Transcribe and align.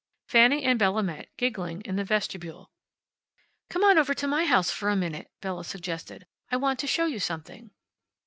Fanny 0.27 0.63
and 0.63 0.79
Bella 0.79 1.03
met, 1.03 1.29
giggling, 1.37 1.81
in 1.83 1.95
the 1.95 2.03
vestibule. 2.03 2.71
"Come 3.69 3.83
on 3.83 3.99
over 3.99 4.15
to 4.15 4.25
my 4.25 4.45
house 4.45 4.71
for 4.71 4.89
a 4.89 4.95
minute," 4.95 5.29
Bella 5.41 5.63
suggested. 5.63 6.25
"I 6.49 6.57
want 6.57 6.79
to 6.79 6.87
show 6.87 7.05
you 7.05 7.19
something." 7.19 7.69